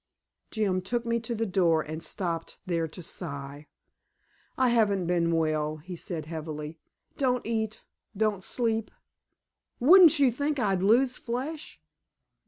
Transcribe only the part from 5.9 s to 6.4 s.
said